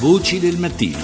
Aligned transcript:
Voci 0.00 0.40
del 0.40 0.56
mattino. 0.56 0.96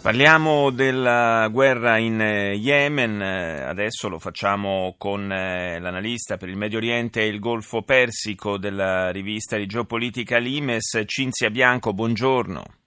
Parliamo 0.00 0.70
della 0.70 1.46
guerra 1.52 1.98
in 1.98 2.18
eh, 2.18 2.54
Yemen, 2.54 3.20
eh, 3.20 3.64
adesso 3.64 4.08
lo 4.08 4.18
facciamo 4.18 4.94
con 4.96 5.30
eh, 5.30 5.78
l'analista 5.78 6.38
per 6.38 6.48
il 6.48 6.56
Medio 6.56 6.78
Oriente 6.78 7.20
e 7.20 7.26
il 7.26 7.38
Golfo 7.38 7.82
Persico 7.82 8.56
della 8.56 9.10
rivista 9.10 9.58
di 9.58 9.66
geopolitica 9.66 10.38
Limes, 10.38 11.02
Cinzia 11.04 11.50
Bianco, 11.50 11.92
buongiorno. 11.92 12.79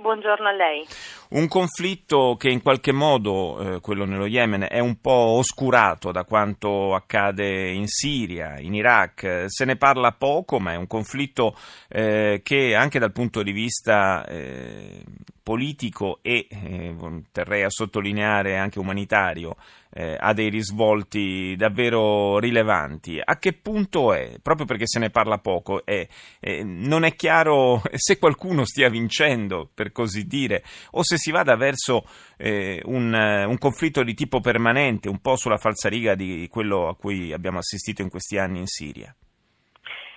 Buongiorno 0.00 0.48
a 0.48 0.52
lei. 0.52 0.86
Un 1.30 1.46
conflitto 1.46 2.34
che 2.38 2.48
in 2.48 2.62
qualche 2.62 2.90
modo, 2.90 3.74
eh, 3.76 3.80
quello 3.80 4.06
nello 4.06 4.24
Yemen, 4.24 4.66
è 4.70 4.78
un 4.78 4.98
po' 4.98 5.10
oscurato 5.10 6.10
da 6.10 6.24
quanto 6.24 6.94
accade 6.94 7.70
in 7.70 7.86
Siria, 7.86 8.58
in 8.58 8.74
Iraq. 8.74 9.44
Se 9.48 9.66
ne 9.66 9.76
parla 9.76 10.12
poco, 10.12 10.58
ma 10.58 10.72
è 10.72 10.76
un 10.76 10.86
conflitto 10.86 11.54
eh, 11.88 12.40
che 12.42 12.74
anche 12.74 12.98
dal 12.98 13.12
punto 13.12 13.42
di 13.42 13.52
vista 13.52 14.24
eh, 14.26 15.04
politico 15.42 16.20
e, 16.22 16.46
eh, 16.48 16.94
terrei 17.30 17.64
a 17.64 17.70
sottolineare, 17.70 18.56
anche 18.56 18.78
umanitario, 18.78 19.56
eh, 19.92 20.16
ha 20.18 20.32
dei 20.32 20.48
risvolti 20.48 21.54
davvero 21.56 22.38
rilevanti. 22.38 23.20
A 23.22 23.38
che 23.38 23.52
punto 23.52 24.12
è? 24.12 24.38
Proprio 24.40 24.66
perché 24.66 24.86
se 24.86 24.98
ne 24.98 25.10
parla 25.10 25.38
poco, 25.38 25.84
è, 25.84 26.06
eh, 26.40 26.62
non 26.62 27.04
è 27.04 27.14
chiaro 27.14 27.82
se 27.94 28.18
qualcuno 28.18 28.64
stia 28.64 28.88
vincendo, 28.88 29.68
per 29.72 29.92
così 29.92 30.26
dire, 30.26 30.62
o 30.92 31.02
se 31.02 31.16
si 31.16 31.30
vada 31.30 31.56
verso 31.56 32.06
eh, 32.36 32.80
un, 32.84 33.12
un, 33.12 33.58
conflitto 33.58 34.02
di 34.02 34.14
tipo 34.14 34.40
permanente, 34.40 35.08
un 35.08 35.20
po' 35.20 35.36
sulla 35.36 35.58
falsariga 35.58 36.14
di 36.14 36.46
quello 36.50 36.88
a 36.88 36.96
cui 36.96 37.32
abbiamo 37.32 37.58
assistito 37.58 38.02
in 38.02 38.08
questi 38.08 38.38
anni 38.38 38.60
in 38.60 38.66
Siria. 38.66 39.14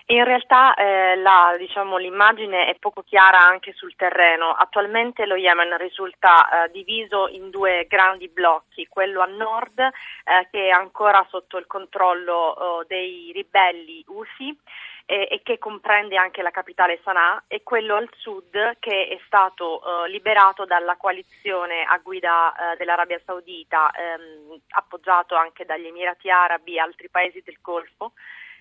In 0.07 0.25
realtà 0.25 0.73
eh, 0.73 1.15
la, 1.15 1.55
diciamo, 1.57 1.97
l'immagine 1.97 2.67
è 2.67 2.75
poco 2.77 3.03
chiara 3.03 3.39
anche 3.39 3.71
sul 3.71 3.95
terreno. 3.95 4.51
Attualmente 4.51 5.25
lo 5.25 5.35
Yemen 5.35 5.77
risulta 5.77 6.65
eh, 6.65 6.71
diviso 6.71 7.29
in 7.29 7.49
due 7.49 7.85
grandi 7.87 8.27
blocchi, 8.27 8.87
quello 8.87 9.21
a 9.21 9.27
nord 9.27 9.79
eh, 9.79 10.47
che 10.51 10.67
è 10.67 10.69
ancora 10.71 11.25
sotto 11.29 11.57
il 11.57 11.67
controllo 11.67 12.33
oh, 12.33 12.83
dei 12.85 13.31
ribelli 13.33 14.03
Houthi 14.07 14.57
e 15.05 15.41
che 15.43 15.59
comprende 15.59 16.15
anche 16.15 16.41
la 16.41 16.49
capitale 16.49 16.99
Sana'a 17.03 17.43
e 17.47 17.61
quello 17.61 17.95
al 17.95 18.07
sud 18.15 18.77
che 18.79 19.07
è 19.07 19.19
stato 19.25 19.81
uh, 19.83 20.09
liberato 20.09 20.63
dalla 20.63 20.95
coalizione 20.95 21.83
a 21.83 21.97
guida 21.97 22.53
uh, 22.55 22.77
dell'Arabia 22.77 23.19
Saudita, 23.25 23.91
ehm, 23.91 24.61
appoggiato 24.69 25.35
anche 25.35 25.65
dagli 25.65 25.87
Emirati 25.87 26.29
Arabi 26.29 26.75
e 26.75 26.79
altri 26.79 27.09
paesi 27.09 27.41
del 27.43 27.57
Golfo 27.61 28.13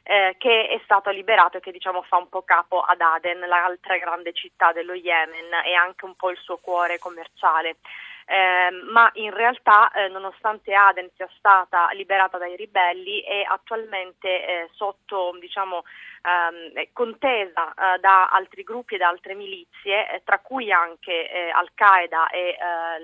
eh, 0.03 0.34
che 0.39 0.69
è 0.69 0.81
stato 0.84 1.11
liberato 1.11 1.58
e 1.58 1.61
che 1.61 1.72
diciamo 1.72 2.03
fa 2.03 2.17
un 2.17 2.28
po' 2.28 2.42
capo 2.42 2.81
ad 2.81 3.00
Aden, 3.00 3.41
l'altra 3.41 3.97
grande 3.98 4.33
città 4.33 4.72
dello 4.72 4.95
Yemen 4.95 5.53
e 5.64 5.75
anche 5.75 6.05
un 6.05 6.14
po' 6.14 6.31
il 6.31 6.39
suo 6.39 6.58
cuore 6.58 6.98
commerciale. 6.98 7.77
Eh, 8.25 8.70
ma 8.92 9.11
in 9.14 9.34
realtà 9.34 9.91
eh, 9.91 10.08
nonostante 10.08 10.73
Aden 10.73 11.11
sia 11.17 11.28
stata 11.36 11.89
liberata 11.92 12.39
dai 12.39 12.55
ribelli 12.55 13.20
è 13.20 13.42
attualmente 13.42 14.47
eh, 14.47 14.70
sotto 14.75 15.36
diciamo, 15.41 15.83
ehm, 16.23 16.86
contesa 16.92 17.75
eh, 17.75 17.98
da 17.98 18.28
altri 18.28 18.62
gruppi 18.62 18.95
e 18.95 18.98
da 18.98 19.08
altre 19.08 19.34
milizie 19.34 20.08
eh, 20.08 20.23
tra 20.25 20.39
cui 20.39 20.70
anche 20.70 21.30
eh, 21.30 21.50
Al-Qaeda 21.50 22.28
e 22.30 22.56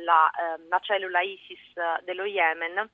la, 0.05 0.31
ehm, 0.31 0.69
la, 0.69 0.79
cellula 0.79 1.21
ISIS 1.21 1.73
dello 2.05 2.25
Yemen 2.25 2.89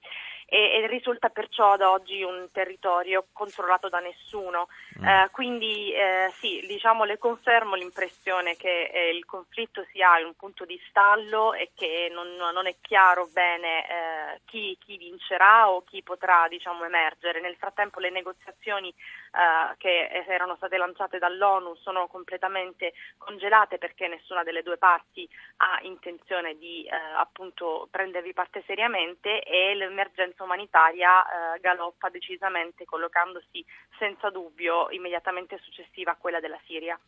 e, 0.47 0.83
e, 0.83 0.87
risulta 0.87 1.29
perciò 1.29 1.73
ad 1.73 1.81
oggi 1.81 2.23
un 2.23 2.49
territorio 2.53 3.27
controllato 3.33 3.89
da 3.89 4.01
nessuno. 4.01 4.69
Mm. 5.01 5.05
Eh, 5.05 5.29
quindi 5.33 5.93
eh, 5.93 6.31
sì, 6.39 6.65
diciamo, 6.67 7.05
le 7.05 7.19
confermo 7.19 7.75
l'impressione 7.75 8.55
che 8.57 8.91
eh, 8.93 9.11
il 9.11 9.25
conflitto 9.25 9.85
sia 9.91 10.19
in 10.21 10.27
un 10.27 10.35
punto 10.35 10.65
di 10.65 10.81
stallo 10.89 11.53
e 11.53 11.73
che 11.75 12.09
non, 12.13 12.29
non 12.37 12.67
è 12.67 12.77
chiaro 12.81 13.27
bene 13.33 13.89
eh, 13.89 14.41
chi, 14.45 14.77
chi, 14.79 14.97
vincerà 14.97 15.69
o 15.69 15.83
chi 15.83 16.03
potrà 16.03 16.47
diciamo, 16.49 16.85
emergere. 16.85 17.41
Nel 17.41 17.57
frattempo 17.57 17.99
le 17.99 18.11
negoziazioni 18.11 18.89
eh, 18.91 19.75
che 19.79 20.25
erano 20.29 20.55
state 20.57 20.77
lanciate 20.77 21.19
dall'ONU 21.19 21.75
sono 21.77 22.07
completamente 22.07 22.93
congelate 23.19 23.79
perché 23.79 24.07
nessuna 24.07 24.45
delle 24.45 24.63
due 24.63 24.77
parti 24.79 25.29
ha 25.59 25.79
intenzione 25.83 26.57
di 26.57 26.87
appunto 27.17 27.89
prendervi 27.91 28.33
parte 28.33 28.63
seriamente 28.67 29.43
e 29.43 29.75
l'emergenza 29.75 30.45
umanitaria 30.45 31.59
galoppa 31.61 32.09
decisamente 32.09 32.85
collocandosi 32.85 33.65
senza 33.99 34.31
dubbio 34.31 34.84
immediatamente 34.91 35.59
successiva 35.63 36.13
a 36.13 36.17
quella 36.17 36.41
della 36.41 36.59
Siria. 36.67 36.99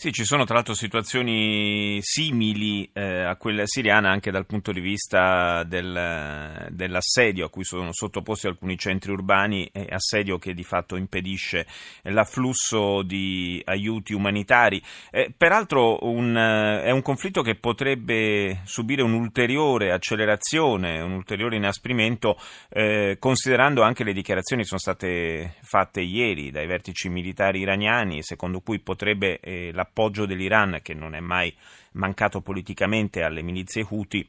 Sì, 0.00 0.12
ci 0.12 0.22
sono 0.22 0.44
tra 0.44 0.54
l'altro 0.54 0.74
situazioni 0.74 1.98
simili 2.02 2.88
eh, 2.92 3.24
a 3.24 3.34
quella 3.34 3.64
siriana 3.66 4.10
anche 4.10 4.30
dal 4.30 4.46
punto 4.46 4.70
di 4.70 4.78
vista 4.78 5.64
del, 5.64 6.68
dell'assedio 6.70 7.46
a 7.46 7.50
cui 7.50 7.64
sono 7.64 7.88
sottoposti 7.90 8.46
alcuni 8.46 8.78
centri 8.78 9.10
urbani, 9.10 9.68
eh, 9.72 9.88
assedio 9.90 10.38
che 10.38 10.54
di 10.54 10.62
fatto 10.62 10.94
impedisce 10.94 11.66
l'afflusso 12.02 13.02
di 13.02 13.60
aiuti 13.64 14.14
umanitari. 14.14 14.80
Eh, 15.10 15.34
peraltro 15.36 15.98
un, 16.02 16.32
è 16.36 16.92
un 16.92 17.02
conflitto 17.02 17.42
che 17.42 17.56
potrebbe 17.56 18.60
subire 18.66 19.02
un'ulteriore 19.02 19.90
accelerazione, 19.90 21.00
un 21.00 21.10
ulteriore 21.10 21.56
inasprimento 21.56 22.38
eh, 22.68 23.16
considerando 23.18 23.82
anche 23.82 24.04
le 24.04 24.12
dichiarazioni 24.12 24.62
che 24.62 24.68
sono 24.68 24.78
state 24.80 25.56
fatte 25.62 26.02
ieri 26.02 26.52
dai 26.52 26.68
vertici 26.68 27.08
militari 27.08 27.58
iraniani, 27.58 28.22
secondo 28.22 28.60
cui 28.60 28.78
potrebbe 28.78 29.40
eh, 29.40 29.72
l'appoggio 29.88 30.26
dell'Iran, 30.26 30.80
che 30.82 30.94
non 30.94 31.14
è 31.14 31.20
mai 31.20 31.54
mancato 31.92 32.40
politicamente 32.40 33.22
alle 33.22 33.42
milizie 33.42 33.86
Houthi, 33.88 34.28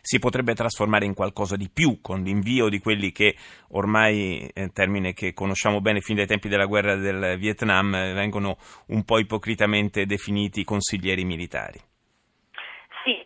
si 0.00 0.18
potrebbe 0.18 0.54
trasformare 0.54 1.06
in 1.06 1.14
qualcosa 1.14 1.56
di 1.56 1.70
più 1.72 2.00
con 2.00 2.22
l'invio 2.22 2.68
di 2.68 2.78
quelli 2.78 3.10
che 3.10 3.34
ormai, 3.70 4.48
eh, 4.52 4.70
termine 4.72 5.14
che 5.14 5.32
conosciamo 5.32 5.80
bene 5.80 6.00
fin 6.00 6.16
dai 6.16 6.26
tempi 6.26 6.48
della 6.48 6.66
guerra 6.66 6.94
del 6.96 7.38
Vietnam, 7.38 7.94
eh, 7.94 8.12
vengono 8.12 8.58
un 8.88 9.02
po' 9.04 9.18
ipocritamente 9.18 10.04
definiti 10.06 10.62
consiglieri 10.64 11.24
militari. 11.24 11.80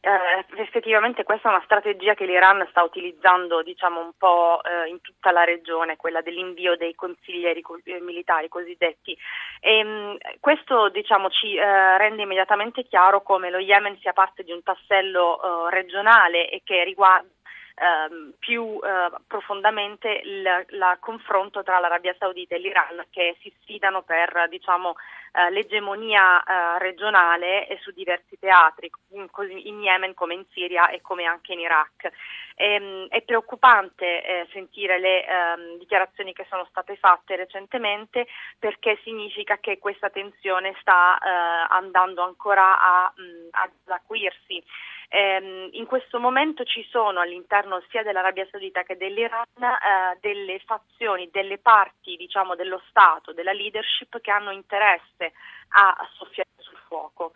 Eh, 0.07 0.63
effettivamente 0.63 1.25
questa 1.25 1.49
è 1.49 1.53
una 1.53 1.65
strategia 1.65 2.15
che 2.15 2.27
l'Iran 2.27 2.65
sta 2.71 2.85
utilizzando 2.85 3.65
diciamo, 3.65 3.99
un 3.99 4.13
po' 4.17 4.61
eh, 4.63 4.89
in 4.89 5.01
tutta 5.01 5.33
la 5.33 5.43
regione, 5.43 5.97
quella 5.97 6.21
dell'invio 6.21 6.77
dei 6.77 6.95
consiglieri 6.95 7.61
eh, 7.83 8.01
militari 8.01 8.47
cosiddetti. 8.49 9.19
E, 9.59 9.79
ehm, 9.79 9.89
mh, 9.89 10.17
questo 10.39 10.91
diciamo, 10.91 11.29
ci 11.31 11.57
eh, 11.57 11.99
rende 11.99 12.23
immediatamente 12.23 12.85
chiaro 12.85 13.23
come 13.23 13.51
lo 13.51 13.59
Yemen 13.59 13.99
sia 13.99 14.13
parte 14.13 14.45
di 14.45 14.53
un 14.53 14.63
tassello 14.63 15.41
eh, 15.67 15.71
regionale 15.71 16.51
e 16.51 16.61
che 16.63 16.85
riguarda 16.85 17.27
ehm, 17.77 18.35
più 18.39 18.79
eh, 18.83 19.11
profondamente 19.27 20.09
il 20.25 20.97
confronto 21.01 21.63
tra 21.63 21.79
l'Arabia 21.79 22.15
Saudita 22.19 22.55
e 22.55 22.59
l'Iran 22.59 23.05
che 23.11 23.37
si 23.41 23.53
sfidano 23.61 24.03
per 24.03 24.47
diciamo, 24.49 24.95
eh, 25.33 25.51
l'egemonia 25.51 26.43
eh, 26.43 26.79
regionale 26.79 27.69
e 27.69 27.79
su 27.83 27.91
diversi 27.91 28.39
teatri, 28.39 28.91
così 29.31 29.69
in 29.69 29.83
Yemen 29.83 30.15
come 30.15 30.35
in 30.35 30.45
Siria 30.47 30.89
e 30.89 31.01
come 31.03 31.25
anche 31.25 31.53
in 31.53 31.61
Iraq. 31.61 32.11
Ehm, 32.55 33.09
è 33.09 33.21
preoccupante 33.21 34.25
eh, 34.25 34.49
sentire 34.53 34.99
le 34.99 35.27
ehm, 35.27 35.79
dichiarazioni 35.79 36.33
che 36.33 36.47
sono 36.49 36.65
state 36.71 36.97
fatte 36.97 37.37
recentemente 37.37 38.27
perché 38.59 38.99
significa 39.05 39.59
che 39.59 39.79
questa 39.79 40.09
tensione 40.09 40.75
sta 40.81 41.19
eh, 41.19 41.67
andando 41.69 42.23
ancora 42.23 42.81
a, 42.81 43.13
mh, 43.15 43.49
ad 43.51 43.71
acuirsi. 43.89 44.63
Eh, 45.09 45.69
in 45.73 45.87
questo 45.87 46.19
momento 46.19 46.65
ci 46.65 46.87
sono 46.91 47.21
all'interno 47.21 47.83
sia 47.91 48.03
dell'Arabia 48.03 48.47
Saudita 48.51 48.83
che 48.83 48.97
dell'Iran 48.97 49.45
eh, 49.63 50.19
delle 50.21 50.59
fazioni, 50.61 51.29
delle 51.31 51.59
parti 51.59 52.17
diciamo, 52.17 52.55
dello 52.55 52.83
Stato, 52.89 53.33
della 53.33 53.53
leadership 53.53 54.21
che 54.21 54.31
hanno 54.31 54.51
interesse 54.51 55.33
a 55.69 56.09
soffiare 56.15 56.51
sul 56.59 56.79
fuoco. 56.87 57.33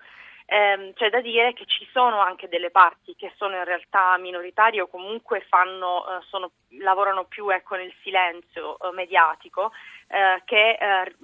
Eh, 0.53 0.93
c'è 0.97 1.11
da 1.11 1.21
dire 1.21 1.53
che 1.53 1.65
ci 1.65 1.87
sono 1.93 2.19
anche 2.19 2.49
delle 2.49 2.73
parti 2.73 3.15
che 3.15 3.33
sono 3.37 3.55
in 3.55 3.63
realtà 3.63 4.19
minoritarie 4.19 4.81
o 4.81 4.89
comunque 4.89 5.43
fanno, 5.43 6.05
eh, 6.05 6.25
sono, 6.29 6.51
lavorano 6.81 7.23
più 7.23 7.49
ecco, 7.51 7.77
nel 7.77 7.95
silenzio 8.03 8.77
eh, 8.81 8.91
mediatico 8.93 9.71
eh, 10.13 10.43
che 10.45 10.73
eh, 10.73 11.15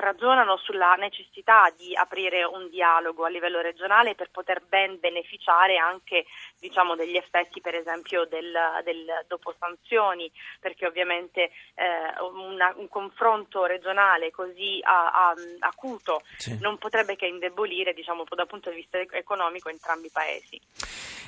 ragionano 0.00 0.56
sulla 0.56 0.94
necessità 0.94 1.72
di 1.76 1.94
aprire 1.94 2.42
un 2.42 2.68
dialogo 2.68 3.24
a 3.24 3.28
livello 3.28 3.60
regionale 3.60 4.16
per 4.16 4.30
poter 4.32 4.60
ben 4.68 4.98
beneficiare 4.98 5.76
anche 5.76 6.24
diciamo, 6.58 6.96
degli 6.96 7.16
effetti 7.16 7.60
per 7.60 7.76
esempio 7.76 8.24
del, 8.26 8.52
del 8.82 9.24
dopo 9.28 9.54
sanzioni, 9.56 10.28
perché 10.58 10.84
ovviamente 10.84 11.52
eh, 11.74 12.20
una, 12.20 12.72
un 12.76 12.88
confronto 12.88 13.66
regionale 13.66 14.32
così 14.32 14.80
a, 14.82 15.12
a, 15.12 15.34
acuto 15.60 16.22
sì. 16.36 16.58
non 16.60 16.76
potrebbe 16.76 17.14
che 17.14 17.26
indebolire 17.26 17.92
diciamo, 17.92 18.24
dal 18.28 18.48
punto 18.48 18.70
di 18.70 18.76
vista 18.76 18.98
economico 18.98 19.68
entrambi 19.68 20.06
i 20.06 20.12
paesi. 20.12 20.60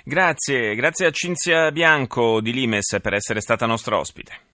Grazie, 0.04 0.74
grazie 0.74 1.06
a 1.06 1.10
Cinzia 1.12 1.70
Bianco 1.70 2.40
di 2.40 2.52
Limes 2.52 2.98
per 3.00 3.14
essere 3.14 3.40
stata 3.40 3.64
nostra 3.64 3.96
ospite. 3.96 4.40